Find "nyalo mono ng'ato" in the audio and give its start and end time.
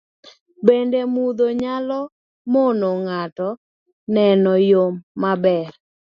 1.61-3.49